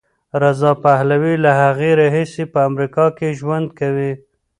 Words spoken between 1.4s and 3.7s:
له هغې راهیسې په امریکا کې ژوند